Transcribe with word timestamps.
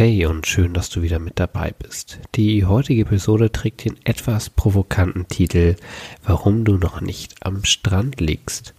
Hey 0.00 0.24
und 0.24 0.46
schön, 0.46 0.72
dass 0.72 0.88
du 0.88 1.02
wieder 1.02 1.18
mit 1.18 1.38
dabei 1.38 1.74
bist. 1.78 2.20
Die 2.34 2.64
heutige 2.64 3.02
Episode 3.02 3.52
trägt 3.52 3.84
den 3.84 3.98
etwas 4.04 4.48
provokanten 4.48 5.28
Titel 5.28 5.76
Warum 6.24 6.64
du 6.64 6.78
noch 6.78 7.02
nicht 7.02 7.44
am 7.44 7.64
Strand 7.64 8.18
liegst. 8.18 8.72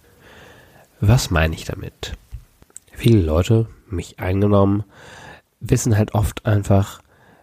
Was 1.00 1.30
meine 1.30 1.54
ich 1.54 1.64
damit? 1.64 2.18
Viele 2.90 3.20
Leute, 3.20 3.68
mich 3.88 4.18
eingenommen, 4.18 4.82
wissen 5.60 5.96
halt 5.96 6.12
oft 6.12 6.44
einfach, 6.44 7.00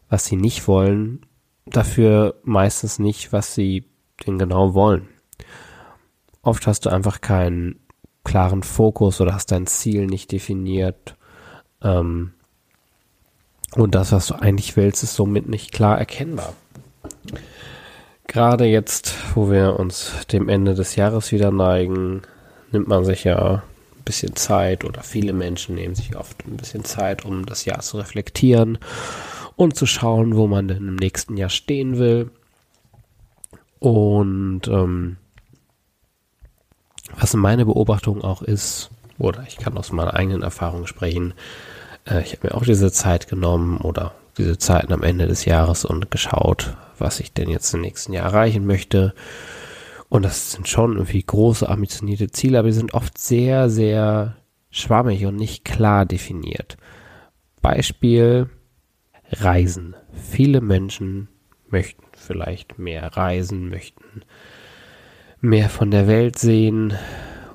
was 0.10 0.26
sie 0.26 0.36
nicht 0.36 0.68
wollen, 0.68 1.26
dafür 1.66 2.36
meistens 2.44 3.00
nicht, 3.00 3.32
was 3.32 3.56
sie 3.56 3.86
denn 4.28 4.38
genau 4.38 4.74
wollen. 4.74 5.08
Oft 6.42 6.68
hast 6.68 6.86
du 6.86 6.90
einfach 6.90 7.22
keinen 7.22 7.80
klaren 8.26 8.62
Fokus 8.62 9.22
oder 9.22 9.34
hast 9.34 9.54
dein 9.54 9.68
Ziel 9.68 10.06
nicht 10.06 10.34
definiert. 10.34 11.16
Ähm, 11.82 12.34
und 13.76 13.96
das, 13.96 14.12
was 14.12 14.28
du 14.28 14.36
eigentlich 14.36 14.76
willst, 14.78 15.04
ist 15.04 15.16
somit 15.16 15.48
nicht 15.48 15.72
klar 15.72 15.98
erkennbar. 15.98 16.54
Gerade 18.28 18.66
jetzt, 18.66 19.16
wo 19.36 19.50
wir 19.50 19.80
uns 19.80 20.28
dem 20.32 20.50
Ende 20.50 20.76
des 20.76 20.96
Jahres 20.96 21.32
wieder 21.32 21.52
neigen, 21.52 22.22
nimmt 22.72 22.88
man 22.88 23.04
sich 23.04 23.24
ja 23.24 23.64
ein 23.98 24.04
bisschen 24.06 24.36
Zeit 24.36 24.86
oder 24.86 25.02
viele 25.02 25.34
Menschen 25.34 25.76
nehmen 25.76 25.96
sich 25.96 26.16
oft 26.16 26.46
ein 26.48 26.58
bisschen 26.58 26.84
Zeit, 26.84 27.26
um 27.26 27.46
das 27.46 27.66
Jahr 27.66 27.80
zu 27.80 27.98
reflektieren 27.98 28.78
und 29.56 29.76
zu 29.76 29.86
schauen, 29.86 30.36
wo 30.36 30.48
man 30.48 30.68
denn 30.68 30.88
im 30.88 30.96
nächsten 30.96 31.38
Jahr 31.38 31.50
stehen 31.50 31.98
will. 31.98 32.32
Und 33.80 34.68
ähm, 34.68 35.18
was 37.18 37.34
meine 37.34 37.66
Beobachtung 37.66 38.24
auch 38.24 38.42
ist, 38.42 38.90
oder 39.18 39.44
ich 39.48 39.58
kann 39.58 39.78
aus 39.78 39.92
meiner 39.92 40.14
eigenen 40.14 40.44
Erfahrung 40.44 40.88
sprechen, 40.88 41.34
äh, 42.06 42.22
ich 42.22 42.34
habe 42.34 42.48
mir 42.48 42.56
auch 42.56 42.64
diese 42.64 42.92
Zeit 42.92 43.28
genommen 43.28 43.78
oder 43.78 44.14
diese 44.38 44.58
Zeiten 44.58 44.94
am 44.94 45.04
Ende 45.04 45.28
des 45.28 45.46
Jahres 45.46 45.86
und 45.86 46.12
geschaut, 46.12 46.76
was 46.98 47.20
ich 47.20 47.34
denn 47.34 47.50
jetzt 47.50 47.74
im 47.74 47.82
nächsten 47.82 48.14
Jahr 48.14 48.26
erreichen 48.26 48.66
möchte. 48.66 49.14
Und 50.08 50.24
das 50.24 50.52
sind 50.52 50.68
schon 50.68 50.94
irgendwie 50.94 51.24
große, 51.24 51.68
ambitionierte 51.68 52.32
Ziele, 52.32 52.60
aber 52.60 52.70
die 52.70 52.74
sind 52.74 52.94
oft 52.94 53.18
sehr, 53.18 53.70
sehr 53.70 54.38
schwammig 54.72 55.26
und 55.26 55.36
nicht 55.36 55.66
klar 55.66 56.06
definiert. 56.06 56.78
Beispiel 57.62 58.50
Reisen. 59.32 59.96
Viele 60.14 60.62
Menschen 60.62 61.28
möchten 61.70 62.04
vielleicht 62.18 62.80
mehr 62.80 63.16
reisen, 63.16 63.70
möchten 63.70 64.24
mehr 65.42 65.70
von 65.70 65.92
der 65.92 66.08
Welt 66.08 66.38
sehen, 66.38 66.94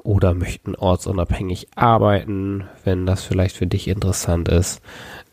oder 0.05 0.35
möchten 0.35 0.77
ortsunabhängig 0.77 1.69
arbeiten, 1.75 2.65
wenn 2.85 3.07
das 3.07 3.25
vielleicht 3.25 3.57
für 3.57 3.67
dich 3.67 3.89
interessant 3.89 4.49
ist. 4.49 4.81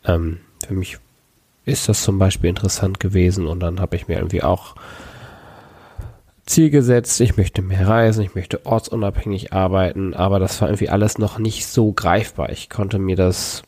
Ähm, 0.04 0.40
für 0.66 0.74
mich 0.74 0.98
ist 1.64 1.88
das 1.88 2.02
zum 2.02 2.18
Beispiel 2.18 2.50
interessant 2.50 2.98
gewesen 2.98 3.46
und 3.46 3.60
dann 3.60 3.78
habe 3.78 3.94
ich 3.94 4.08
mir 4.08 4.16
irgendwie 4.16 4.42
auch 4.42 4.74
Ziel 6.44 6.70
gesetzt, 6.70 7.20
ich 7.20 7.36
möchte 7.36 7.62
mehr 7.62 7.86
reisen, 7.86 8.24
ich 8.24 8.34
möchte 8.34 8.66
ortsunabhängig 8.66 9.52
arbeiten, 9.52 10.12
aber 10.14 10.40
das 10.40 10.60
war 10.60 10.68
irgendwie 10.68 10.88
alles 10.88 11.18
noch 11.18 11.38
nicht 11.38 11.66
so 11.66 11.92
greifbar. 11.92 12.50
Ich 12.50 12.68
konnte 12.68 12.98
mir 12.98 13.14
das 13.14 13.62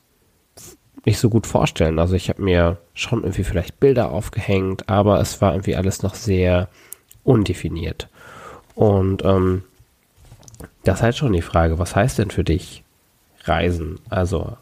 nicht 1.04 1.19
so 1.19 1.28
gut 1.28 1.47
vorstellen. 1.47 1.98
Also 1.98 2.14
ich 2.14 2.28
habe 2.31 2.43
mir 2.43 2.78
schon 2.94 3.22
irgendwie 3.22 3.44
vielleicht 3.44 3.78
Bilder 3.78 4.10
aufgehängt, 4.10 4.88
aber 4.88 5.20
es 5.20 5.41
war 5.41 5.53
irgendwie 5.53 5.76
alles 5.76 6.03
noch 6.03 6.14
sehr 6.14 6.69
undefiniert. 7.22 8.09
Und 8.75 9.25
ähm, 9.25 9.62
das 10.84 10.99
ist 10.99 11.03
halt 11.03 11.17
schon 11.17 11.33
die 11.33 11.43
Frage, 11.43 11.78
was 11.78 11.97
heißt 11.97 12.19
denn 12.19 12.31
für 12.31 12.45
dich 12.45 12.84
Reisen? 13.45 13.99
Also, 14.09 14.56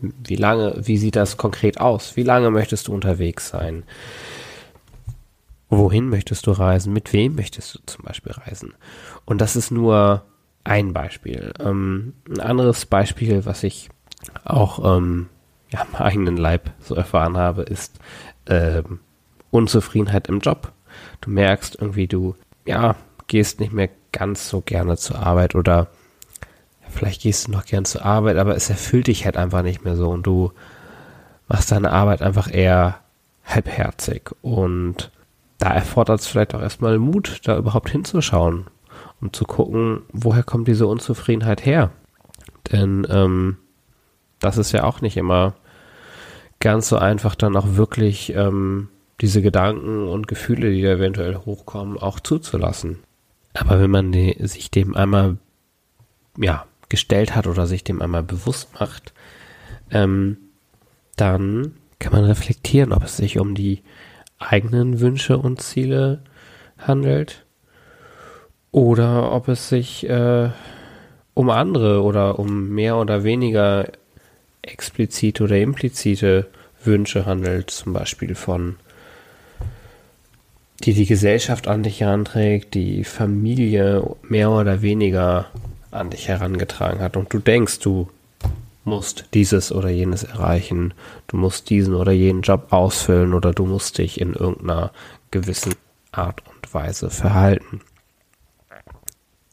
wie 0.00 0.36
lange, 0.36 0.80
wie 0.86 0.96
sieht 0.96 1.16
das 1.16 1.36
konkret 1.36 1.80
aus? 1.80 2.16
Wie 2.16 2.22
lange 2.22 2.50
möchtest 2.50 2.88
du 2.88 2.94
unterwegs 2.94 3.48
sein? 3.48 3.84
Wohin 5.68 6.08
möchtest 6.08 6.46
du 6.46 6.52
reisen? 6.52 6.92
Mit 6.92 7.12
wem 7.12 7.36
möchtest 7.36 7.74
du 7.74 7.78
zum 7.86 8.04
Beispiel 8.04 8.32
reisen? 8.32 8.74
Und 9.24 9.40
das 9.40 9.56
ist 9.56 9.70
nur 9.70 10.24
ein 10.64 10.92
Beispiel. 10.92 11.52
Ähm, 11.60 12.14
ein 12.28 12.40
anderes 12.40 12.86
Beispiel, 12.86 13.44
was 13.46 13.62
ich 13.62 13.88
auch 14.44 14.96
ähm, 14.96 15.28
ja, 15.70 15.80
am 15.80 15.94
eigenen 15.94 16.36
Leib 16.36 16.70
so 16.80 16.94
erfahren 16.94 17.36
habe, 17.36 17.62
ist 17.62 17.98
ähm, 18.46 19.00
Unzufriedenheit 19.50 20.28
im 20.28 20.40
Job. 20.40 20.72
Du 21.20 21.30
merkst 21.30 21.76
irgendwie, 21.80 22.06
du 22.06 22.34
ja, 22.66 22.96
gehst 23.26 23.60
nicht 23.60 23.72
mehr 23.72 23.88
ganz 24.12 24.48
so 24.48 24.60
gerne 24.60 24.96
zur 24.96 25.18
Arbeit 25.18 25.54
oder 25.54 25.88
vielleicht 26.88 27.22
gehst 27.22 27.46
du 27.46 27.52
noch 27.52 27.64
gern 27.64 27.84
zur 27.84 28.04
Arbeit, 28.04 28.36
aber 28.36 28.54
es 28.56 28.68
erfüllt 28.68 29.06
dich 29.06 29.24
halt 29.24 29.36
einfach 29.36 29.62
nicht 29.62 29.84
mehr 29.84 29.96
so 29.96 30.10
und 30.10 30.26
du 30.26 30.52
machst 31.48 31.72
deine 31.72 31.92
Arbeit 31.92 32.22
einfach 32.22 32.52
eher 32.52 33.00
halbherzig 33.44 34.30
und 34.42 35.10
da 35.58 35.74
erfordert 35.74 36.20
es 36.20 36.26
vielleicht 36.26 36.54
auch 36.54 36.62
erstmal 36.62 36.98
Mut, 36.98 37.40
da 37.44 37.56
überhaupt 37.56 37.90
hinzuschauen 37.90 38.66
und 39.20 39.36
zu 39.36 39.44
gucken, 39.44 40.02
woher 40.12 40.42
kommt 40.42 40.68
diese 40.68 40.86
Unzufriedenheit 40.86 41.64
her. 41.64 41.90
Denn 42.72 43.06
ähm, 43.10 43.58
das 44.38 44.56
ist 44.56 44.72
ja 44.72 44.84
auch 44.84 45.00
nicht 45.00 45.16
immer 45.16 45.54
ganz 46.60 46.88
so 46.88 46.96
einfach, 46.96 47.34
dann 47.34 47.56
auch 47.56 47.76
wirklich 47.76 48.34
ähm, 48.34 48.88
diese 49.20 49.42
Gedanken 49.42 50.08
und 50.08 50.28
Gefühle, 50.28 50.70
die 50.70 50.82
da 50.82 50.90
eventuell 50.90 51.36
hochkommen, 51.36 51.98
auch 51.98 52.20
zuzulassen. 52.20 53.00
Aber 53.54 53.80
wenn 53.80 53.90
man 53.90 54.12
die, 54.12 54.36
sich 54.46 54.70
dem 54.70 54.94
einmal 54.94 55.38
ja, 56.36 56.66
gestellt 56.88 57.34
hat 57.34 57.46
oder 57.46 57.66
sich 57.66 57.84
dem 57.84 58.02
einmal 58.02 58.22
bewusst 58.22 58.78
macht, 58.78 59.12
ähm, 59.90 60.36
dann 61.16 61.74
kann 61.98 62.12
man 62.12 62.24
reflektieren, 62.24 62.92
ob 62.92 63.04
es 63.04 63.16
sich 63.16 63.38
um 63.38 63.54
die 63.54 63.82
eigenen 64.38 65.00
Wünsche 65.00 65.36
und 65.38 65.60
Ziele 65.60 66.22
handelt 66.78 67.44
oder 68.72 69.32
ob 69.32 69.48
es 69.48 69.68
sich 69.68 70.08
äh, 70.08 70.50
um 71.34 71.50
andere 71.50 72.02
oder 72.02 72.38
um 72.38 72.70
mehr 72.70 72.96
oder 72.96 73.24
weniger 73.24 73.88
explizite 74.62 75.44
oder 75.44 75.58
implizite 75.58 76.48
Wünsche 76.82 77.26
handelt, 77.26 77.70
zum 77.70 77.92
Beispiel 77.92 78.34
von 78.34 78.76
die 80.82 80.94
die 80.94 81.06
Gesellschaft 81.06 81.68
an 81.68 81.82
dich 81.82 82.00
heranträgt, 82.00 82.74
die 82.74 83.04
Familie 83.04 84.16
mehr 84.22 84.50
oder 84.50 84.82
weniger 84.82 85.46
an 85.90 86.10
dich 86.10 86.28
herangetragen 86.28 87.00
hat 87.00 87.16
und 87.16 87.32
du 87.32 87.38
denkst, 87.38 87.80
du 87.80 88.08
musst 88.84 89.26
dieses 89.34 89.72
oder 89.72 89.90
jenes 89.90 90.24
erreichen, 90.24 90.94
du 91.26 91.36
musst 91.36 91.68
diesen 91.68 91.94
oder 91.94 92.12
jenen 92.12 92.42
Job 92.42 92.68
ausfüllen 92.70 93.34
oder 93.34 93.52
du 93.52 93.66
musst 93.66 93.98
dich 93.98 94.20
in 94.20 94.32
irgendeiner 94.32 94.92
gewissen 95.30 95.74
Art 96.12 96.42
und 96.48 96.72
Weise 96.72 97.10
verhalten. 97.10 97.82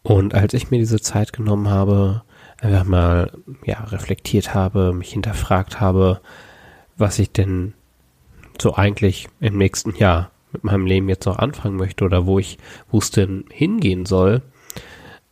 Und 0.02 0.34
als 0.34 0.54
ich 0.54 0.72
mir 0.72 0.80
diese 0.80 1.02
Zeit 1.02 1.34
genommen 1.34 1.70
habe, 1.70 2.24
einfach 2.62 2.86
mal 2.86 3.32
ja 3.66 3.84
reflektiert 3.84 4.54
habe, 4.54 4.94
mich 4.94 5.12
hinterfragt 5.12 5.82
habe, 5.82 6.22
was 6.98 7.20
ich 7.20 7.32
denn 7.32 7.74
so 8.60 8.76
eigentlich 8.76 9.28
im 9.42 9.58
nächsten 9.58 9.96
Jahr 9.96 10.32
mit 10.58 10.64
meinem 10.64 10.86
Leben 10.86 11.10
jetzt 11.10 11.26
noch 11.26 11.40
anfangen 11.40 11.78
möchte 11.78 12.06
oder 12.06 12.26
wo 12.26 12.40
ich, 12.40 12.58
wo 12.92 13.00
es 13.00 13.12
denn 13.12 13.46
hingehen 13.52 14.06
soll, 14.06 14.42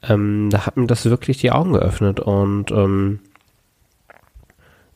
ähm, 0.04 0.50
da 0.50 0.66
hat 0.66 0.78
mir 0.78 0.88
das 0.88 1.06
wirklich 1.06 1.38
die 1.38 1.52
Augen 1.52 1.74
geöffnet 1.74 2.20
und 2.20 2.72
ähm, 2.72 3.20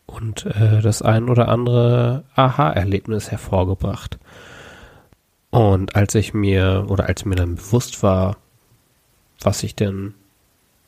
und 0.05 0.45
äh, 0.47 0.81
das 0.81 1.01
ein 1.01 1.29
oder 1.29 1.49
andere 1.49 2.23
Aha-Erlebnis 2.35 3.29
hervorgebracht. 3.29 4.17
Und 5.51 5.95
als 5.95 6.15
ich 6.15 6.33
mir 6.33 6.85
oder 6.89 7.05
als 7.05 7.25
mir 7.25 7.35
dann 7.35 7.55
bewusst 7.55 8.01
war, 8.03 8.37
was 9.41 9.63
ich 9.63 9.75
denn 9.75 10.13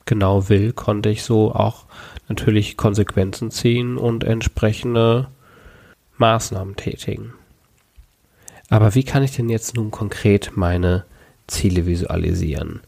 genau 0.05 0.49
will, 0.49 0.73
konnte 0.73 1.09
ich 1.09 1.23
so 1.23 1.53
auch 1.53 1.85
natürlich 2.27 2.77
Konsequenzen 2.77 3.51
ziehen 3.51 3.97
und 3.97 4.23
entsprechende 4.23 5.27
Maßnahmen 6.17 6.75
tätigen. 6.75 7.33
Aber 8.71 8.95
wie 8.95 9.03
kann 9.03 9.21
ich 9.21 9.35
denn 9.35 9.50
jetzt 9.50 9.75
nun 9.75 9.91
konkret 9.91 10.53
meine 10.56 11.03
Ziele 11.45 11.85
visualisieren? 11.85 12.79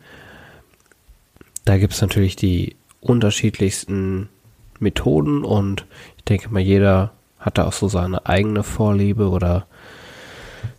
Da 1.66 1.78
gibt 1.78 1.92
es 1.92 2.02
natürlich 2.02 2.38
die 2.38 2.78
unterschiedlichsten 3.02 4.30
Methoden 4.80 5.44
und 5.44 5.86
ich 6.16 6.24
denke 6.24 6.48
mal, 6.50 6.62
jeder 6.62 7.12
hat 7.38 7.58
da 7.58 7.66
auch 7.68 7.74
so 7.74 7.90
seine 7.90 8.26
eigene 8.26 8.64
Vorliebe 8.64 9.28
oder 9.28 9.68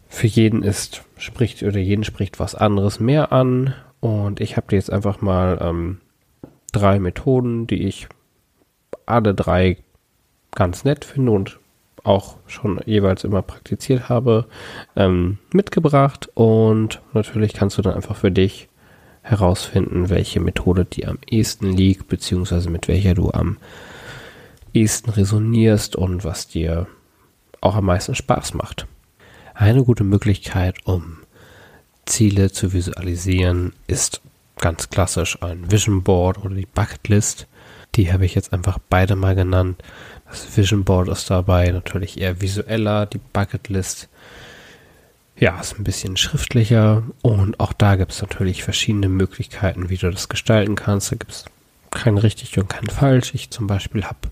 für 0.08 0.26
jeden 0.26 0.62
ist, 0.62 1.02
spricht 1.18 1.62
oder 1.62 1.78
jeden 1.78 2.04
spricht 2.04 2.40
was 2.40 2.54
anderes 2.54 2.98
mehr 2.98 3.30
an. 3.30 3.74
Und 4.00 4.40
ich 4.40 4.56
habe 4.56 4.68
dir 4.68 4.76
jetzt 4.76 4.90
einfach 4.90 5.20
mal 5.20 5.58
ähm, 5.60 6.00
drei 6.72 6.98
Methoden, 6.98 7.66
die 7.66 7.82
ich 7.82 8.08
alle 9.04 9.34
drei 9.34 9.76
ganz 10.52 10.84
nett 10.84 11.04
finde 11.04 11.32
und 11.32 11.58
auch 12.04 12.36
schon 12.46 12.80
jeweils 12.86 13.24
immer 13.24 13.42
praktiziert 13.42 14.08
habe, 14.08 14.46
ähm, 14.94 15.38
mitgebracht. 15.52 16.28
Und 16.34 17.00
natürlich 17.12 17.54
kannst 17.54 17.78
du 17.78 17.82
dann 17.82 17.94
einfach 17.94 18.16
für 18.16 18.30
dich 18.30 18.68
herausfinden, 19.22 20.10
welche 20.10 20.38
Methode 20.38 20.84
dir 20.84 21.08
am 21.08 21.18
ehesten 21.28 21.72
liegt, 21.72 22.08
beziehungsweise 22.08 22.70
mit 22.70 22.88
welcher 22.88 23.14
du 23.14 23.30
am 23.30 23.56
ehesten 24.74 25.10
resonierst 25.10 25.96
und 25.96 26.24
was 26.24 26.46
dir 26.46 26.86
auch 27.60 27.74
am 27.74 27.86
meisten 27.86 28.14
Spaß 28.14 28.54
macht. 28.54 28.86
Eine 29.54 29.84
gute 29.84 30.04
Möglichkeit, 30.04 30.76
um 30.84 31.18
Ziele 32.04 32.52
zu 32.52 32.72
visualisieren, 32.72 33.72
ist 33.86 34.20
ganz 34.58 34.90
klassisch 34.90 35.42
ein 35.42 35.70
Vision 35.70 36.02
Board 36.02 36.44
oder 36.44 36.54
die 36.54 36.66
Bucketlist. 36.66 37.46
Die 37.94 38.12
habe 38.12 38.26
ich 38.26 38.34
jetzt 38.34 38.52
einfach 38.52 38.78
beide 38.90 39.16
mal 39.16 39.34
genannt. 39.34 39.82
Das 40.34 40.56
Vision 40.56 40.82
Board 40.82 41.08
ist 41.08 41.30
dabei 41.30 41.70
natürlich 41.70 42.20
eher 42.20 42.40
visueller, 42.40 43.06
die 43.06 43.20
Bucketlist 43.32 44.08
ja, 45.38 45.60
ist 45.60 45.78
ein 45.78 45.84
bisschen 45.84 46.16
schriftlicher 46.16 47.04
und 47.22 47.60
auch 47.60 47.72
da 47.72 47.94
gibt 47.94 48.10
es 48.10 48.20
natürlich 48.20 48.64
verschiedene 48.64 49.08
Möglichkeiten, 49.08 49.90
wie 49.90 49.96
du 49.96 50.10
das 50.10 50.28
gestalten 50.28 50.74
kannst. 50.74 51.12
Da 51.12 51.16
gibt 51.16 51.30
es 51.30 51.44
kein 51.90 52.18
richtig 52.18 52.58
und 52.58 52.68
kein 52.68 52.86
falsch. 52.88 53.32
Ich 53.34 53.50
zum 53.50 53.68
Beispiel 53.68 54.04
habe 54.04 54.30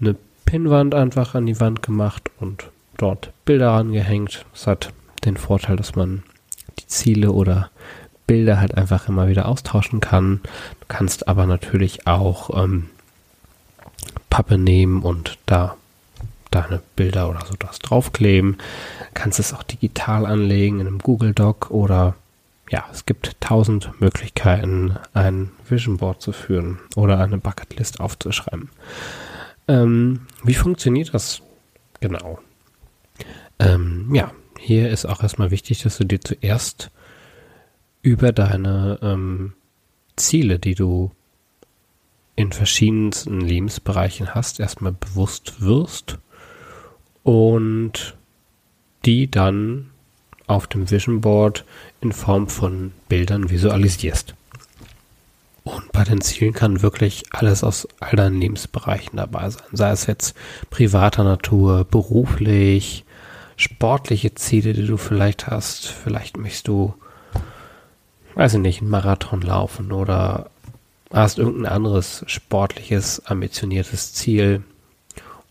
eine 0.00 0.16
Pinnwand 0.46 0.94
einfach 0.94 1.34
an 1.34 1.46
die 1.46 1.60
Wand 1.60 1.82
gemacht 1.82 2.30
und 2.38 2.70
dort 2.96 3.30
Bilder 3.44 3.72
angehängt. 3.72 4.46
Das 4.52 4.66
hat 4.66 4.92
den 5.24 5.36
Vorteil, 5.36 5.76
dass 5.76 5.96
man 5.96 6.22
die 6.78 6.86
Ziele 6.86 7.32
oder 7.32 7.70
Bilder 8.26 8.58
halt 8.58 8.74
einfach 8.74 9.08
immer 9.08 9.28
wieder 9.28 9.46
austauschen 9.46 10.00
kann. 10.00 10.40
Du 10.80 10.86
kannst 10.88 11.28
aber 11.28 11.44
natürlich 11.44 12.06
auch 12.06 12.62
ähm, 12.62 12.88
Pappe 14.30 14.56
nehmen 14.56 15.02
und 15.02 15.38
da 15.46 15.76
deine 16.50 16.80
Bilder 16.96 17.28
oder 17.28 17.44
so 17.46 17.54
das 17.58 17.78
draufkleben. 17.78 18.56
Kannst 19.14 19.38
es 19.38 19.52
auch 19.52 19.62
digital 19.62 20.26
anlegen 20.26 20.80
in 20.80 20.86
einem 20.86 20.98
Google 20.98 21.34
Doc 21.34 21.70
oder 21.70 22.14
ja, 22.70 22.84
es 22.92 23.04
gibt 23.04 23.36
tausend 23.40 24.00
Möglichkeiten, 24.00 24.96
ein 25.12 25.50
Vision 25.68 25.96
Board 25.96 26.22
zu 26.22 26.32
führen 26.32 26.78
oder 26.94 27.18
eine 27.18 27.38
Bucketlist 27.38 28.00
aufzuschreiben. 28.00 28.70
Ähm, 29.66 30.26
wie 30.44 30.54
funktioniert 30.54 31.12
das 31.12 31.42
genau? 32.00 32.38
Ähm, 33.58 34.14
ja, 34.14 34.32
hier 34.58 34.90
ist 34.90 35.04
auch 35.06 35.22
erstmal 35.22 35.50
wichtig, 35.50 35.82
dass 35.82 35.98
du 35.98 36.04
dir 36.04 36.20
zuerst 36.20 36.90
über 38.02 38.32
deine 38.32 38.98
ähm, 39.02 39.54
Ziele, 40.16 40.58
die 40.58 40.74
du 40.74 41.10
in 42.36 42.52
verschiedensten 42.52 43.40
Lebensbereichen 43.40 44.34
hast, 44.34 44.60
erstmal 44.60 44.92
bewusst 44.92 45.60
wirst 45.60 46.18
und 47.22 48.16
die 49.04 49.30
dann 49.30 49.90
auf 50.46 50.66
dem 50.66 50.90
Vision 50.90 51.20
Board 51.20 51.64
in 52.00 52.12
Form 52.12 52.48
von 52.48 52.92
Bildern 53.08 53.50
visualisierst. 53.50 54.34
Und 55.62 55.92
bei 55.92 56.04
den 56.04 56.20
Zielen 56.20 56.54
kann 56.54 56.82
wirklich 56.82 57.24
alles 57.30 57.62
aus 57.62 57.86
all 58.00 58.16
deinen 58.16 58.40
Lebensbereichen 58.40 59.16
dabei 59.16 59.50
sein. 59.50 59.62
Sei 59.72 59.90
es 59.90 60.06
jetzt 60.06 60.34
privater 60.70 61.22
Natur, 61.22 61.84
beruflich, 61.84 63.04
sportliche 63.56 64.34
Ziele, 64.34 64.72
die 64.72 64.86
du 64.86 64.96
vielleicht 64.96 65.46
hast. 65.46 65.86
Vielleicht 65.86 66.38
möchtest 66.38 66.68
du, 66.68 66.94
weiß 68.34 68.54
ich 68.54 68.60
nicht, 68.60 68.80
einen 68.80 68.90
Marathon 68.90 69.42
laufen 69.42 69.92
oder 69.92 70.50
hast 71.12 71.38
irgendein 71.38 71.72
anderes 71.72 72.24
sportliches, 72.26 73.24
ambitioniertes 73.26 74.14
Ziel. 74.14 74.62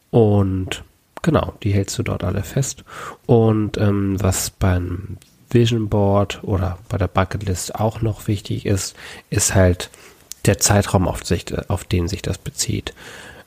Und 0.09 0.83
genau, 1.21 1.53
die 1.63 1.73
hältst 1.73 1.97
du 2.00 2.03
dort 2.03 2.23
alle 2.23 2.44
fest. 2.44 2.83
Und 3.25 3.77
ähm, 3.77 4.21
was 4.21 4.50
beim 4.50 5.17
Vision 5.50 5.89
Board 5.89 6.44
oder 6.44 6.77
bei 6.89 6.97
der 6.97 7.07
Bucketlist 7.07 7.75
auch 7.75 8.01
noch 8.01 8.27
wichtig 8.27 8.65
ist, 8.65 8.95
ist 9.29 9.56
halt 9.56 9.89
der 10.45 10.57
Zeitraum, 10.59 11.07
auf, 11.07 11.25
sich, 11.25 11.45
auf 11.69 11.83
den 11.83 12.07
sich 12.07 12.21
das 12.21 12.38
bezieht. 12.38 12.94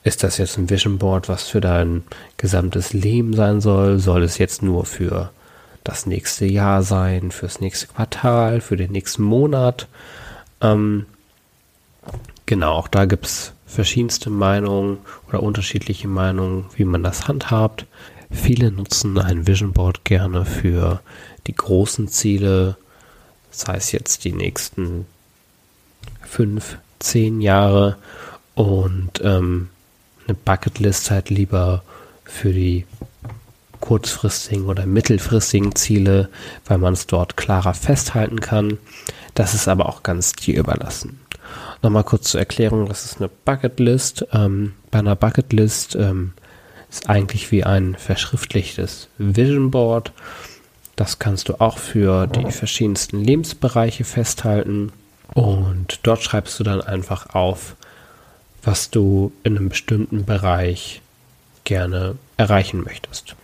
Ist 0.05 0.23
das 0.25 0.37
jetzt 0.39 0.59
ein 0.59 0.69
Vision 0.69 0.99
Board, 0.99 1.29
was 1.29 1.49
für 1.49 1.61
dein 1.61 2.03
gesamtes 2.37 2.93
Leben 2.93 3.35
sein 3.35 3.61
soll? 3.61 3.99
Soll 3.99 4.25
es 4.25 4.39
jetzt 4.39 4.63
nur 4.63 4.85
für 4.85 5.31
das 5.85 6.07
nächste 6.07 6.45
Jahr 6.45 6.83
sein, 6.83 7.31
fürs 7.31 7.61
nächste 7.61 7.87
Quartal, 7.87 8.61
für 8.61 8.77
den 8.77 8.93
nächsten 8.93 9.23
Monat? 9.23 9.87
Ähm, 10.61 11.07
genau, 12.53 12.73
auch 12.75 12.89
da 12.89 13.07
gibt 13.07 13.25
es 13.25 13.55
verschiedenste 13.65 14.29
Meinungen 14.29 14.99
oder 15.27 15.43
unterschiedliche 15.43 16.07
Meinungen, 16.07 16.67
wie 16.77 16.85
man 16.85 17.03
das 17.03 17.27
handhabt. 17.27 17.87
Viele 18.31 18.71
nutzen 18.71 19.17
ein 19.17 19.47
Vision 19.47 19.73
Board 19.73 20.05
gerne 20.05 20.45
für 20.45 21.01
die 21.47 21.55
großen 21.55 22.09
Ziele, 22.09 22.77
das 23.51 23.69
heißt 23.69 23.93
jetzt 23.93 24.27
die 24.27 24.33
nächsten 24.33 25.07
fünf, 26.21 26.77
zehn 26.99 27.41
Jahre 27.41 27.97
und 28.55 29.23
ähm, 29.25 29.71
eine 30.27 30.35
Bucketlist 30.35 31.11
halt 31.11 31.31
lieber 31.31 31.83
für 32.25 32.53
die 32.53 32.85
kurzfristigen 33.81 34.67
oder 34.67 34.85
mittelfristigen 34.85 35.75
Ziele, 35.75 36.29
weil 36.67 36.77
man 36.77 36.93
es 36.93 37.07
dort 37.07 37.39
klarer 37.39 37.73
festhalten 37.73 38.41
kann. 38.41 38.77
Das 39.33 39.55
ist 39.55 39.69
aber 39.69 39.87
auch 39.87 40.03
ganz 40.03 40.35
dir 40.35 40.59
überlassen. 40.59 41.19
Nochmal 41.83 42.05
kurz 42.05 42.31
zur 42.31 42.41
Erklärung, 42.41 42.89
das 42.89 43.05
ist 43.05 43.19
eine 43.19 43.29
Bucketlist. 43.29 44.27
Ähm, 44.33 44.75
bei 44.93 45.01
einer 45.01 45.17
Bucketlist 45.17 45.97
ähm, 45.97 46.33
ist 46.89 47.09
eigentlich 47.09 47.51
wie 47.51 47.65
ein 47.65 47.97
verschriftlichtes 47.97 49.09
Vision 49.19 49.73
Board. 49.73 50.13
Das 50.95 51.19
kannst 51.19 51.49
du 51.49 51.61
auch 51.61 51.79
für 51.79 52.29
die 52.29 52.53
verschiedensten 52.53 53.25
Lebensbereiche 53.25 54.05
festhalten. 54.05 54.93
Und 55.35 55.99
dort 56.05 56.23
schreibst 56.23 56.61
du 56.61 56.65
dann 56.65 56.83
einfach 56.83 57.35
auf, 57.35 57.75
was 58.63 58.91
du 58.91 59.33
in 59.43 59.57
einem 59.57 59.69
bestimmten 59.69 60.25
Bereich 60.25 61.01
gerne 61.65 62.17
erreichen 62.37 62.85
möchtest. 62.85 63.35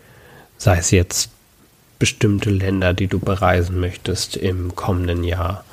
Sei 0.59 0.76
es 0.76 0.92
jetzt 0.92 1.30
bestimmte 1.99 2.50
Länder, 2.50 2.95
die 2.95 3.09
du 3.09 3.18
bereisen 3.18 3.80
möchtest 3.80 4.37
im 4.37 4.76
kommenden 4.76 5.25
Jahr 5.25 5.64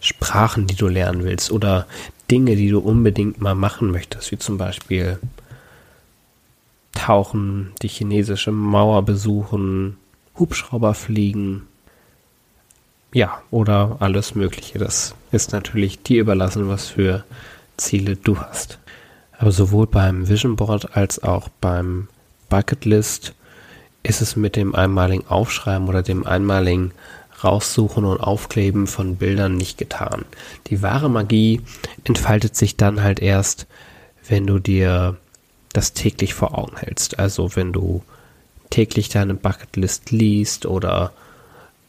Sprachen, 0.00 0.66
die 0.66 0.76
du 0.76 0.88
lernen 0.88 1.24
willst 1.24 1.50
oder 1.50 1.86
Dinge, 2.30 2.56
die 2.56 2.70
du 2.70 2.78
unbedingt 2.78 3.40
mal 3.40 3.54
machen 3.54 3.90
möchtest, 3.90 4.30
wie 4.30 4.38
zum 4.38 4.58
Beispiel 4.58 5.18
tauchen, 6.92 7.72
die 7.82 7.88
chinesische 7.88 8.52
Mauer 8.52 9.02
besuchen, 9.02 9.96
Hubschrauber 10.38 10.94
fliegen, 10.94 11.62
ja, 13.12 13.40
oder 13.50 13.96
alles 14.00 14.34
Mögliche. 14.34 14.78
Das 14.78 15.14
ist 15.32 15.52
natürlich 15.52 16.02
dir 16.02 16.20
überlassen, 16.20 16.68
was 16.68 16.88
für 16.88 17.24
Ziele 17.76 18.16
du 18.16 18.38
hast. 18.38 18.78
Aber 19.38 19.52
sowohl 19.52 19.86
beim 19.86 20.28
Vision 20.28 20.56
Board 20.56 20.96
als 20.96 21.22
auch 21.22 21.48
beim 21.60 22.08
Bucket 22.48 22.84
List 22.84 23.34
ist 24.02 24.20
es 24.20 24.36
mit 24.36 24.56
dem 24.56 24.74
einmaligen 24.74 25.26
Aufschreiben 25.28 25.88
oder 25.88 26.02
dem 26.02 26.26
einmaligen 26.26 26.92
Raussuchen 27.42 28.04
und 28.04 28.20
Aufkleben 28.20 28.86
von 28.86 29.16
Bildern 29.16 29.56
nicht 29.56 29.78
getan. 29.78 30.24
Die 30.68 30.82
wahre 30.82 31.08
Magie 31.08 31.60
entfaltet 32.04 32.56
sich 32.56 32.76
dann 32.76 33.02
halt 33.02 33.20
erst, 33.20 33.66
wenn 34.28 34.46
du 34.46 34.58
dir 34.58 35.16
das 35.72 35.92
täglich 35.92 36.34
vor 36.34 36.58
Augen 36.58 36.76
hältst. 36.76 37.18
Also 37.18 37.54
wenn 37.56 37.72
du 37.72 38.02
täglich 38.70 39.08
deine 39.08 39.34
Bucketlist 39.34 40.10
liest 40.10 40.66
oder 40.66 41.12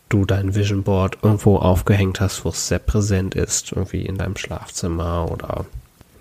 du 0.10 0.26
dein 0.26 0.56
Vision 0.56 0.84
Board 0.84 1.18
irgendwo 1.22 1.58
aufgehängt 1.58 2.20
hast, 2.20 2.46
wo 2.46 2.50
es 2.50 2.68
sehr 2.68 2.80
präsent 2.80 3.36
ist, 3.36 3.72
irgendwie 3.72 4.02
in 4.02 4.18
deinem 4.18 4.38
Schlafzimmer 4.38 5.32
oder 5.32 5.66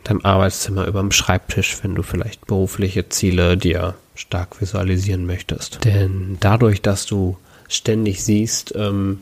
deinem 0.05 0.25
Arbeitszimmer 0.25 0.87
über 0.87 1.01
dem 1.01 1.13
Schreibtisch, 1.13 1.79
wenn 1.83 1.95
du 1.95 2.03
vielleicht 2.03 2.47
berufliche 2.47 3.09
Ziele 3.09 3.57
dir 3.57 3.95
stark 4.15 4.61
visualisieren 4.61 5.27
möchtest. 5.27 5.85
Denn 5.85 6.39
dadurch, 6.41 6.83
dass 6.83 7.07
du 7.07 7.37
ständig 7.69 8.25
siehst, 8.25 8.75
ähm, 8.75 9.21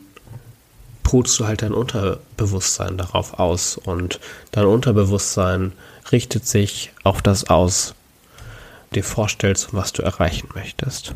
putzt 1.02 1.38
du 1.38 1.46
halt 1.46 1.62
dein 1.62 1.72
Unterbewusstsein 1.72 2.98
darauf 2.98 3.38
aus 3.38 3.76
und 3.76 4.18
dein 4.50 4.66
Unterbewusstsein 4.66 5.72
richtet 6.10 6.46
sich 6.46 6.92
auf 7.04 7.22
das 7.22 7.48
aus, 7.48 7.94
dir 8.94 9.04
vorstellst, 9.04 9.72
was 9.72 9.92
du 9.92 10.02
erreichen 10.02 10.48
möchtest. 10.54 11.14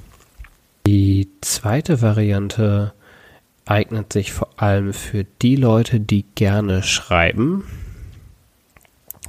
Die 0.87 1.29
zweite 1.41 2.03
Variante 2.03 2.93
eignet 3.65 4.13
sich 4.13 4.33
vor 4.33 4.49
allem 4.57 4.93
für 4.93 5.25
die 5.43 5.57
Leute, 5.57 6.01
die 6.01 6.25
gerne 6.35 6.83
schreiben. 6.83 7.65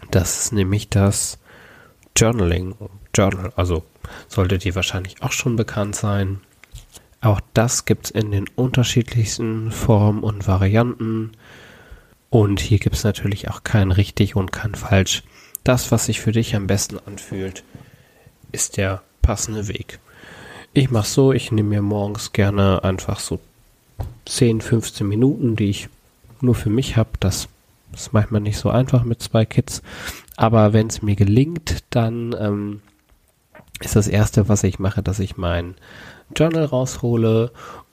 Das 0.09 0.43
ist 0.43 0.53
nämlich 0.53 0.89
das 0.89 1.37
Journaling, 2.15 2.75
Journal, 3.15 3.53
also 3.55 3.83
sollte 4.27 4.57
dir 4.57 4.75
wahrscheinlich 4.75 5.21
auch 5.21 5.31
schon 5.31 5.55
bekannt 5.55 5.95
sein. 5.95 6.41
Auch 7.21 7.39
das 7.53 7.85
gibt 7.85 8.05
es 8.05 8.11
in 8.11 8.31
den 8.31 8.47
unterschiedlichsten 8.55 9.71
Formen 9.71 10.23
und 10.23 10.47
Varianten. 10.47 11.31
Und 12.31 12.59
hier 12.59 12.79
gibt 12.79 12.95
es 12.95 13.03
natürlich 13.03 13.49
auch 13.49 13.63
kein 13.63 13.91
richtig 13.91 14.35
und 14.35 14.51
kein 14.51 14.73
falsch. 14.73 15.23
Das, 15.63 15.91
was 15.91 16.07
sich 16.07 16.19
für 16.19 16.31
dich 16.31 16.55
am 16.55 16.65
besten 16.65 16.97
anfühlt, 17.05 17.63
ist 18.51 18.77
der 18.77 19.03
passende 19.21 19.67
Weg. 19.67 19.99
Ich 20.73 20.89
mache 20.89 21.07
so, 21.07 21.31
ich 21.31 21.51
nehme 21.51 21.69
mir 21.69 21.81
morgens 21.83 22.33
gerne 22.33 22.83
einfach 22.83 23.19
so 23.19 23.39
10, 24.25 24.61
15 24.61 25.07
Minuten, 25.07 25.55
die 25.55 25.69
ich 25.69 25.89
nur 26.39 26.55
für 26.55 26.69
mich 26.69 26.97
habe. 26.97 27.11
Das 27.19 27.49
ist 27.93 28.13
manchmal 28.13 28.41
nicht 28.41 28.57
so 28.57 28.69
einfach 28.71 29.03
mit 29.03 29.21
zwei 29.21 29.45
Kids. 29.45 29.83
Aber 30.37 30.73
wenn 30.73 30.87
es 30.87 31.03
mir 31.03 31.15
gelingt, 31.15 31.83
dann 31.91 32.35
ähm, 32.39 32.81
ist 33.79 33.95
das 33.95 34.07
Erste, 34.07 34.49
was 34.49 34.63
ich 34.63 34.79
mache, 34.79 35.03
dass 35.03 35.19
ich 35.19 35.37
mein 35.37 35.75
Journal 36.35 36.65
raushole 36.65 37.51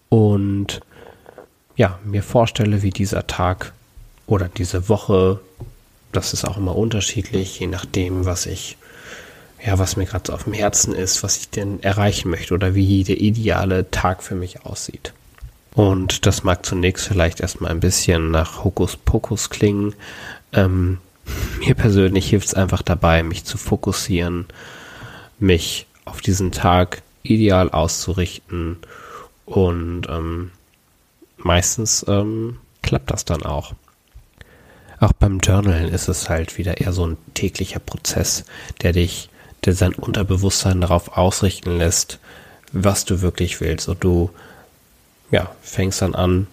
und 0.09 0.80
ja, 1.76 1.99
mir 2.04 2.23
vorstelle, 2.23 2.83
wie 2.83 2.90
dieser 2.90 3.26
Tag 3.26 3.73
oder 4.26 4.49
diese 4.49 4.88
Woche, 4.88 5.40
das 6.12 6.33
ist 6.33 6.45
auch 6.45 6.57
immer 6.57 6.76
unterschiedlich, 6.76 7.61
je 7.61 7.68
nachdem, 7.68 8.25
was 8.25 8.47
ich, 8.47 8.76
ja, 9.64 9.78
was 9.78 9.97
mir 9.97 10.07
gerade 10.07 10.25
so 10.26 10.33
auf 10.33 10.45
dem 10.45 10.52
Herzen 10.52 10.95
ist, 10.95 11.23
was 11.23 11.38
ich 11.38 11.50
denn 11.50 11.83
erreichen 11.83 12.30
möchte 12.30 12.54
oder 12.54 12.75
wie 12.75 13.04
der 13.04 13.21
ideale 13.21 13.90
Tag 13.90 14.23
für 14.23 14.35
mich 14.35 14.64
aussieht. 14.64 15.12
Und 15.75 16.26
das 16.26 16.42
mag 16.42 16.66
zunächst 16.66 17.07
vielleicht 17.07 17.40
erstmal 17.40 17.71
ein 17.71 17.80
bisschen 17.80 18.33
nach 18.33 18.64
Hokuspokus 18.64 19.49
klingen. 19.49 19.95
Ähm, 20.52 20.99
mir 21.61 21.75
persönlich 21.75 22.28
hilft 22.30 22.49
es 22.49 22.54
einfach 22.54 22.83
dabei, 22.83 23.23
mich 23.23 23.45
zu 23.45 23.59
fokussieren, 23.59 24.47
mich 25.38 25.87
auf 26.04 26.21
diesen 26.21 26.50
Tag 26.50 27.02
ideal 27.23 27.71
auszurichten 27.71 28.79
und 29.45 30.07
ähm, 30.09 30.51
meistens 31.37 32.05
ähm, 32.09 32.59
klappt 32.83 33.11
das 33.11 33.25
dann 33.25 33.43
auch. 33.43 33.75
Auch 35.01 35.13
beim 35.13 35.39
Journalen 35.39 35.89
ist 35.89 36.09
es 36.09 36.29
halt 36.29 36.59
wieder 36.59 36.81
eher 36.81 36.93
so 36.93 37.07
ein 37.07 37.17
täglicher 37.35 37.79
Prozess, 37.79 38.45
der 38.83 38.93
dich, 38.93 39.31
der 39.65 39.75
sein 39.75 39.95
Unterbewusstsein 39.95 40.81
darauf 40.81 41.17
ausrichten 41.17 41.79
lässt, 41.79 42.19
was 42.73 43.05
du 43.05 43.21
wirklich 43.21 43.61
willst. 43.61 43.89
Und 43.89 44.03
du, 44.03 44.31
ja, 45.31 45.51
fängst 45.63 46.03
dann 46.03 46.15
an, 46.15 46.49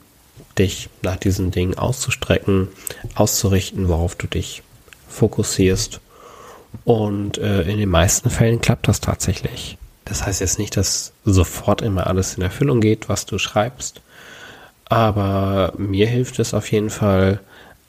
dich 0.58 0.90
nach 1.02 1.16
diesen 1.16 1.52
Dingen 1.52 1.78
auszustrecken, 1.78 2.68
auszurichten, 3.16 3.88
worauf 3.88 4.16
du 4.16 4.28
dich 4.28 4.62
fokussierst. 5.10 6.00
Und 6.84 7.38
äh, 7.38 7.64
in 7.64 7.78
den 7.78 7.90
meisten 7.90 8.30
Fällen 8.30 8.62
klappt 8.62 8.88
das 8.88 9.02
tatsächlich. 9.02 9.78
Das 10.06 10.26
heißt 10.26 10.42
jetzt 10.42 10.60
nicht, 10.60 10.78
dass 10.78 11.14
sofort 11.26 11.82
immer 11.82 12.08
alles 12.08 12.36
in 12.36 12.44
Erfüllung 12.44 12.80
geht, 12.80 13.10
was 13.10 13.26
du 13.26 13.38
schreibst. 13.38 14.02
Aber 14.86 15.74
mir 15.78 16.08
hilft 16.08 16.40
es 16.40 16.54
auf 16.54 16.72
jeden 16.72 16.92
Fall, 16.92 17.40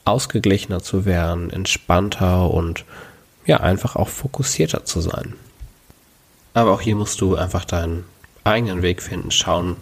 ausgeglichener 0.03 0.81
zu 0.81 1.05
werden, 1.05 1.49
entspannter 1.51 2.49
und 2.49 2.85
ja, 3.45 3.57
einfach 3.59 3.95
auch 3.95 4.07
fokussierter 4.07 4.85
zu 4.85 5.01
sein. 5.01 5.33
Aber 6.53 6.71
auch 6.71 6.81
hier 6.81 6.95
musst 6.95 7.21
du 7.21 7.35
einfach 7.35 7.65
deinen 7.65 8.03
eigenen 8.43 8.81
Weg 8.81 9.01
finden, 9.01 9.31
schauen, 9.31 9.75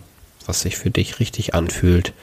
was 0.45 0.61
sich 0.61 0.77
für 0.77 0.89
dich 0.89 1.19
richtig 1.19 1.53
anfühlt 1.53 2.13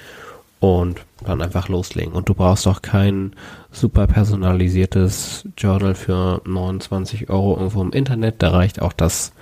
und 0.61 1.01
dann 1.25 1.43
einfach 1.43 1.69
loslegen. 1.69 2.13
Und 2.13 2.29
du 2.29 2.35
brauchst 2.35 2.67
auch 2.67 2.83
kein 2.83 3.35
super 3.71 4.07
personalisiertes 4.07 5.49
Journal 5.57 5.95
für 5.95 6.43
29 6.45 7.31
Euro 7.31 7.57
irgendwo 7.57 7.83
im 7.83 7.93
Internet. 7.93 8.43
Da 8.43 8.51
reicht 8.51 8.83
auch 8.83 8.93
das 8.93 9.33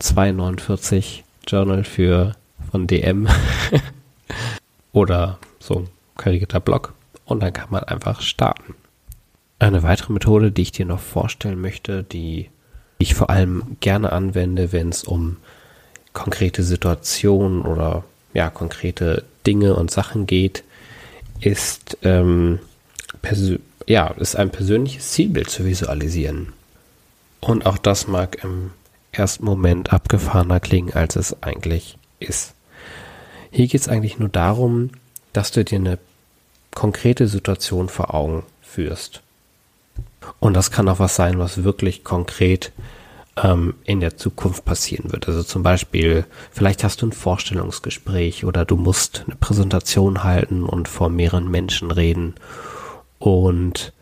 2,49 0.00 1.22
Journal 1.46 1.84
für 1.84 2.34
von 2.70 2.86
DM 2.86 3.28
oder 4.92 5.38
so 5.58 5.78
ein 5.80 5.88
karierter 6.16 6.60
Block. 6.60 6.92
Und 7.24 7.42
dann 7.42 7.52
kann 7.52 7.70
man 7.70 7.84
einfach 7.84 8.20
starten. 8.20 8.74
Eine 9.58 9.82
weitere 9.82 10.12
Methode, 10.12 10.52
die 10.52 10.62
ich 10.62 10.72
dir 10.72 10.86
noch 10.86 11.00
vorstellen 11.00 11.60
möchte, 11.60 12.02
die 12.02 12.50
ich 12.98 13.14
vor 13.14 13.30
allem 13.30 13.76
gerne 13.80 14.12
anwende, 14.12 14.72
wenn 14.72 14.90
es 14.90 15.04
um 15.04 15.38
konkrete 16.12 16.62
Situationen 16.62 17.62
oder 17.62 18.04
ja, 18.32 18.50
konkrete 18.50 19.24
Dinge 19.46 19.74
und 19.74 19.90
Sachen 19.90 20.26
geht, 20.26 20.62
ist, 21.40 21.98
ähm, 22.02 22.58
ja, 23.86 24.08
ist 24.08 24.36
ein 24.36 24.50
persönliches 24.50 25.10
Zielbild 25.12 25.50
zu 25.50 25.64
visualisieren. 25.64 26.52
Und 27.40 27.66
auch 27.66 27.78
das 27.78 28.08
mag 28.08 28.42
im 28.42 28.70
ersten 29.16 29.44
Moment 29.44 29.92
abgefahrener 29.92 30.60
klingen, 30.60 30.94
als 30.94 31.16
es 31.16 31.42
eigentlich 31.42 31.98
ist. 32.18 32.54
Hier 33.50 33.66
geht 33.66 33.80
es 33.80 33.88
eigentlich 33.88 34.18
nur 34.18 34.28
darum, 34.28 34.90
dass 35.32 35.50
du 35.50 35.64
dir 35.64 35.78
eine 35.78 35.98
konkrete 36.74 37.26
Situation 37.26 37.88
vor 37.88 38.14
Augen 38.14 38.42
führst. 38.62 39.22
Und 40.40 40.54
das 40.54 40.70
kann 40.70 40.88
auch 40.88 40.98
was 40.98 41.16
sein, 41.16 41.38
was 41.38 41.64
wirklich 41.64 42.04
konkret 42.04 42.72
ähm, 43.42 43.74
in 43.84 44.00
der 44.00 44.16
Zukunft 44.16 44.64
passieren 44.64 45.12
wird. 45.12 45.28
Also 45.28 45.42
zum 45.42 45.62
Beispiel, 45.62 46.24
vielleicht 46.50 46.84
hast 46.84 47.02
du 47.02 47.06
ein 47.06 47.12
Vorstellungsgespräch 47.12 48.44
oder 48.44 48.64
du 48.64 48.76
musst 48.76 49.24
eine 49.26 49.36
Präsentation 49.36 50.24
halten 50.24 50.64
und 50.64 50.88
vor 50.88 51.08
mehreren 51.08 51.50
Menschen 51.50 51.90
reden. 51.90 52.34
Und 53.18 53.92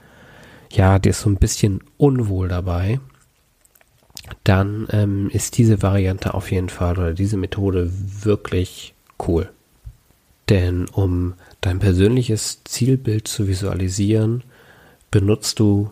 ja, 0.71 0.99
dir 0.99 1.11
ist 1.11 1.21
so 1.21 1.31
ein 1.31 1.37
bisschen 1.37 1.81
unwohl 1.97 2.49
dabei. 2.49 3.01
Dann 4.43 4.87
ähm, 4.91 5.31
ist 5.31 5.59
diese 5.59 5.83
Variante 5.83 6.35
auf 6.35 6.51
jeden 6.51 6.69
Fall 6.69 6.99
oder 6.99 7.13
diese 7.13 7.37
Methode 7.37 7.91
wirklich 8.23 8.95
cool. 9.27 9.51
Denn 10.49 10.87
um 10.89 11.35
dein 11.61 11.79
persönliches 11.79 12.63
Zielbild 12.65 13.29
zu 13.29 13.49
visualisieren, 13.49 14.45
benutzt 15.11 15.59
du 15.59 15.91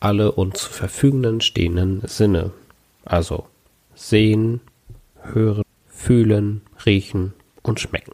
alle 0.00 0.32
uns 0.32 0.60
zur 0.60 0.72
Verfügung 0.72 1.40
stehenden 1.40 2.02
Sinne. 2.06 2.50
Also 3.04 3.46
sehen, 3.94 4.60
hören, 5.22 5.64
fühlen, 5.88 6.62
riechen 6.86 7.34
und 7.62 7.80
schmecken. 7.80 8.12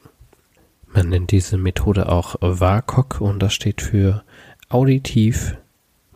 Man 0.86 1.10
nennt 1.10 1.30
diese 1.30 1.58
Methode 1.58 2.08
auch 2.08 2.36
WAKOK 2.40 3.20
und 3.20 3.40
das 3.40 3.54
steht 3.54 3.82
für 3.82 4.24
auditiv, 4.68 5.56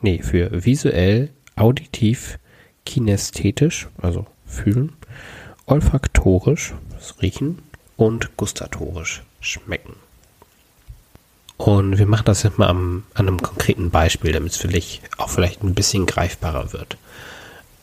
nee, 0.00 0.22
für 0.22 0.64
visuell, 0.64 1.30
auditiv, 1.56 2.38
kinästhetisch, 2.84 3.88
also 4.00 4.26
fühlen, 4.46 4.92
olfaktorisch, 5.66 6.74
Riechen 7.20 7.58
und 7.96 8.36
gustatorisch, 8.36 9.22
schmecken. 9.40 9.94
Und 11.56 11.98
wir 11.98 12.06
machen 12.06 12.24
das 12.24 12.42
jetzt 12.42 12.58
mal 12.58 12.68
am, 12.68 13.04
an 13.14 13.28
einem 13.28 13.40
konkreten 13.40 13.90
Beispiel, 13.90 14.32
damit 14.32 14.52
es 14.52 14.58
vielleicht 14.58 15.02
auch 15.18 15.30
vielleicht 15.30 15.62
ein 15.62 15.74
bisschen 15.74 16.06
greifbarer 16.06 16.72
wird. 16.72 16.96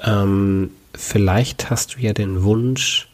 Ähm, 0.03 0.71
vielleicht 0.93 1.69
hast 1.69 1.95
du 1.95 1.99
ja 1.99 2.13
den 2.13 2.43
Wunsch, 2.43 3.07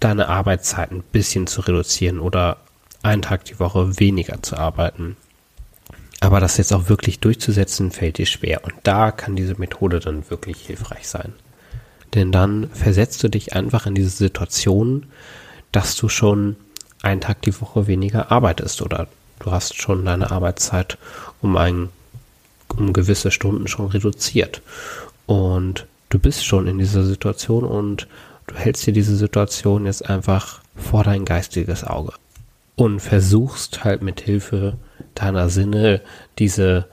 deine 0.00 0.28
Arbeitszeit 0.28 0.90
ein 0.90 1.02
bisschen 1.02 1.46
zu 1.46 1.62
reduzieren 1.62 2.20
oder 2.20 2.58
einen 3.02 3.22
Tag 3.22 3.44
die 3.46 3.58
Woche 3.58 3.98
weniger 3.98 4.42
zu 4.42 4.56
arbeiten. 4.56 5.16
Aber 6.26 6.40
das 6.40 6.56
jetzt 6.56 6.72
auch 6.72 6.88
wirklich 6.88 7.20
durchzusetzen, 7.20 7.92
fällt 7.92 8.18
dir 8.18 8.26
schwer. 8.26 8.64
Und 8.64 8.74
da 8.82 9.12
kann 9.12 9.36
diese 9.36 9.54
Methode 9.60 10.00
dann 10.00 10.28
wirklich 10.28 10.58
hilfreich 10.66 11.06
sein. 11.06 11.32
Denn 12.14 12.32
dann 12.32 12.68
versetzt 12.70 13.22
du 13.22 13.28
dich 13.28 13.52
einfach 13.52 13.86
in 13.86 13.94
diese 13.94 14.10
Situation, 14.10 15.06
dass 15.70 15.94
du 15.94 16.08
schon 16.08 16.56
einen 17.00 17.20
Tag 17.20 17.42
die 17.42 17.60
Woche 17.60 17.86
weniger 17.86 18.32
arbeitest 18.32 18.82
oder 18.82 19.06
du 19.38 19.52
hast 19.52 19.80
schon 19.80 20.04
deine 20.04 20.32
Arbeitszeit 20.32 20.98
um 21.42 21.56
ein, 21.56 21.90
um 22.76 22.92
gewisse 22.92 23.30
Stunden 23.30 23.68
schon 23.68 23.86
reduziert. 23.86 24.62
Und 25.26 25.86
du 26.08 26.18
bist 26.18 26.44
schon 26.44 26.66
in 26.66 26.78
dieser 26.78 27.04
Situation 27.04 27.62
und 27.62 28.08
du 28.48 28.56
hältst 28.56 28.84
dir 28.84 28.92
diese 28.92 29.14
Situation 29.14 29.86
jetzt 29.86 30.10
einfach 30.10 30.60
vor 30.74 31.04
dein 31.04 31.24
geistiges 31.24 31.84
Auge 31.84 32.14
und 32.74 32.98
versuchst 32.98 33.84
halt 33.84 34.02
mit 34.02 34.20
Hilfe 34.22 34.76
deiner 35.14 35.48
Sinne 35.48 36.00
diese 36.38 36.86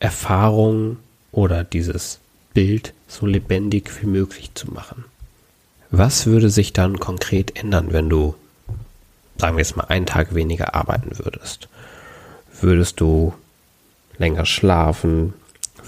Erfahrung 0.00 0.98
oder 1.32 1.64
dieses 1.64 2.18
Bild 2.54 2.92
so 3.06 3.26
lebendig 3.26 3.90
wie 4.00 4.06
möglich 4.06 4.50
zu 4.54 4.70
machen. 4.70 5.04
Was 5.90 6.26
würde 6.26 6.50
sich 6.50 6.72
dann 6.72 7.00
konkret 7.00 7.58
ändern, 7.58 7.92
wenn 7.92 8.08
du 8.08 8.34
sagen 9.38 9.56
wir 9.56 9.62
jetzt 9.62 9.76
mal, 9.76 9.84
einen 9.84 10.06
Tag 10.06 10.34
weniger 10.34 10.74
arbeiten 10.74 11.18
würdest, 11.18 11.68
würdest 12.60 13.00
du 13.00 13.32
länger 14.18 14.44
schlafen, 14.44 15.32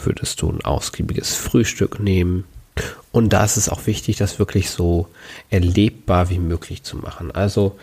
würdest 0.04 0.40
du 0.40 0.50
ein 0.50 0.64
ausgiebiges 0.64 1.34
Frühstück 1.34 1.98
nehmen. 1.98 2.44
Und 3.12 3.32
da 3.32 3.44
ist 3.44 3.56
es 3.56 3.68
auch 3.68 3.86
wichtig, 3.86 4.16
das 4.16 4.38
wirklich 4.38 4.70
so 4.70 5.08
erlebbar 5.50 6.30
wie 6.30 6.38
möglich 6.38 6.84
zu 6.84 6.96
machen. 6.96 7.32
Also, 7.32 7.76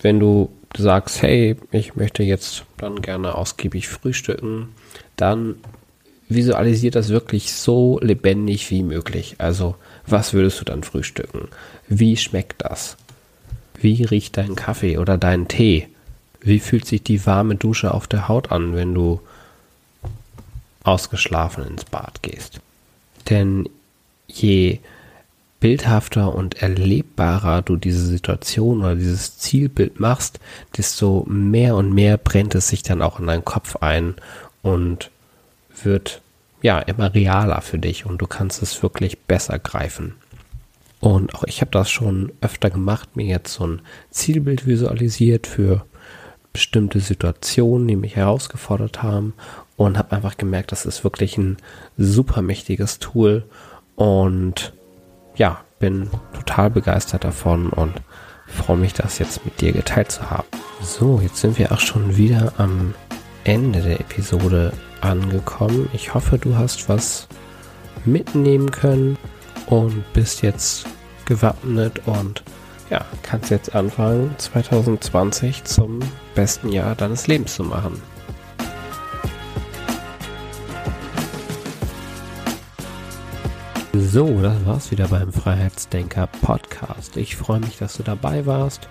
wenn 0.00 0.18
du 0.18 0.50
sagst, 0.76 1.22
hey, 1.22 1.56
ich 1.70 1.96
möchte 1.96 2.22
jetzt 2.22 2.64
dann 2.76 3.02
gerne 3.02 3.34
ausgiebig 3.34 3.88
frühstücken, 3.88 4.68
dann 5.16 5.56
visualisiere 6.28 6.92
das 6.92 7.10
wirklich 7.10 7.52
so 7.52 7.98
lebendig 8.02 8.70
wie 8.70 8.82
möglich. 8.82 9.36
Also, 9.38 9.76
was 10.06 10.32
würdest 10.32 10.60
du 10.60 10.64
dann 10.64 10.82
frühstücken? 10.82 11.48
Wie 11.88 12.16
schmeckt 12.16 12.62
das? 12.64 12.96
Wie 13.80 14.04
riecht 14.04 14.36
dein 14.36 14.54
Kaffee 14.54 14.98
oder 14.98 15.18
dein 15.18 15.48
Tee? 15.48 15.88
Wie 16.40 16.60
fühlt 16.60 16.86
sich 16.86 17.02
die 17.02 17.24
warme 17.26 17.56
Dusche 17.56 17.92
auf 17.92 18.06
der 18.06 18.28
Haut 18.28 18.52
an, 18.52 18.74
wenn 18.74 18.94
du 18.94 19.20
ausgeschlafen 20.82 21.66
ins 21.66 21.84
Bad 21.84 22.22
gehst? 22.22 22.60
Denn 23.30 23.68
je 24.26 24.80
bildhafter 25.64 26.34
und 26.34 26.60
erlebbarer 26.60 27.62
du 27.62 27.76
diese 27.76 28.04
Situation 28.04 28.80
oder 28.80 28.96
dieses 28.96 29.38
Zielbild 29.38 29.98
machst, 29.98 30.38
desto 30.76 31.24
mehr 31.26 31.74
und 31.76 31.90
mehr 31.90 32.18
brennt 32.18 32.54
es 32.54 32.68
sich 32.68 32.82
dann 32.82 33.00
auch 33.00 33.18
in 33.18 33.26
deinen 33.26 33.46
Kopf 33.46 33.76
ein 33.76 34.14
und 34.60 35.10
wird 35.82 36.20
ja 36.60 36.80
immer 36.80 37.14
realer 37.14 37.62
für 37.62 37.78
dich 37.78 38.04
und 38.04 38.18
du 38.18 38.26
kannst 38.26 38.60
es 38.60 38.82
wirklich 38.82 39.20
besser 39.20 39.58
greifen. 39.58 40.16
Und 41.00 41.34
auch 41.34 41.44
ich 41.44 41.62
habe 41.62 41.70
das 41.70 41.90
schon 41.90 42.30
öfter 42.42 42.68
gemacht, 42.68 43.16
mir 43.16 43.24
jetzt 43.24 43.54
so 43.54 43.66
ein 43.66 43.80
Zielbild 44.10 44.66
visualisiert 44.66 45.46
für 45.46 45.86
bestimmte 46.52 47.00
Situationen, 47.00 47.88
die 47.88 47.96
mich 47.96 48.16
herausgefordert 48.16 49.02
haben 49.02 49.32
und 49.76 49.96
habe 49.96 50.14
einfach 50.14 50.36
gemerkt, 50.36 50.72
das 50.72 50.84
ist 50.84 51.04
wirklich 51.04 51.38
ein 51.38 51.56
super 51.96 52.42
mächtiges 52.42 52.98
Tool 52.98 53.44
und 53.96 54.74
ja, 55.36 55.60
bin 55.78 56.10
total 56.32 56.70
begeistert 56.70 57.24
davon 57.24 57.70
und 57.70 57.94
freue 58.46 58.76
mich, 58.76 58.94
das 58.94 59.18
jetzt 59.18 59.44
mit 59.44 59.60
dir 59.60 59.72
geteilt 59.72 60.10
zu 60.10 60.30
haben. 60.30 60.46
So, 60.80 61.20
jetzt 61.20 61.38
sind 61.38 61.58
wir 61.58 61.72
auch 61.72 61.80
schon 61.80 62.16
wieder 62.16 62.52
am 62.58 62.94
Ende 63.44 63.80
der 63.80 64.00
Episode 64.00 64.72
angekommen. 65.00 65.88
Ich 65.92 66.14
hoffe, 66.14 66.38
du 66.38 66.56
hast 66.56 66.88
was 66.88 67.28
mitnehmen 68.04 68.70
können 68.70 69.18
und 69.66 70.04
bist 70.12 70.42
jetzt 70.42 70.86
gewappnet 71.24 72.02
und 72.06 72.42
ja, 72.90 73.04
kannst 73.22 73.50
jetzt 73.50 73.74
anfangen, 73.74 74.34
2020 74.38 75.64
zum 75.64 76.00
besten 76.34 76.70
Jahr 76.70 76.94
deines 76.94 77.26
Lebens 77.26 77.54
zu 77.54 77.64
machen. 77.64 78.00
So, 84.14 84.28
das 84.40 84.64
war's 84.64 84.92
wieder 84.92 85.08
beim 85.08 85.32
Freiheitsdenker 85.32 86.28
Podcast. 86.40 87.16
Ich 87.16 87.34
freue 87.34 87.58
mich, 87.58 87.78
dass 87.78 87.96
du 87.96 88.04
dabei 88.04 88.46
warst 88.46 88.86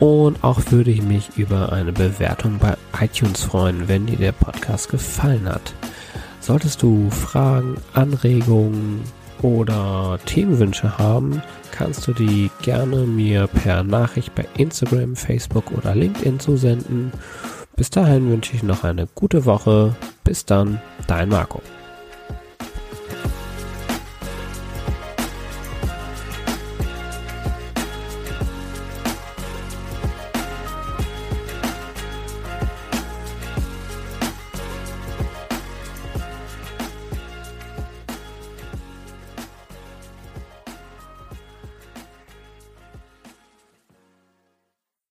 und 0.00 0.44
auch 0.44 0.60
würde 0.68 0.90
ich 0.90 1.00
mich 1.00 1.30
über 1.38 1.72
eine 1.72 1.92
Bewertung 1.94 2.58
bei 2.58 2.76
iTunes 3.00 3.42
freuen, 3.42 3.88
wenn 3.88 4.04
dir 4.04 4.18
der 4.18 4.32
Podcast 4.32 4.90
gefallen 4.90 5.48
hat. 5.48 5.72
Solltest 6.40 6.82
du 6.82 7.08
Fragen, 7.08 7.78
Anregungen 7.94 9.00
oder 9.40 10.18
Themenwünsche 10.26 10.98
haben, 10.98 11.40
kannst 11.70 12.06
du 12.06 12.12
die 12.12 12.50
gerne 12.60 13.06
mir 13.06 13.46
per 13.46 13.82
Nachricht 13.82 14.34
bei 14.34 14.44
Instagram, 14.58 15.16
Facebook 15.16 15.72
oder 15.72 15.94
LinkedIn 15.94 16.38
zusenden. 16.38 17.12
Bis 17.76 17.88
dahin 17.88 18.28
wünsche 18.30 18.56
ich 18.56 18.62
noch 18.62 18.84
eine 18.84 19.06
gute 19.14 19.46
Woche. 19.46 19.96
Bis 20.22 20.44
dann, 20.44 20.82
dein 21.06 21.30
Marco. 21.30 21.62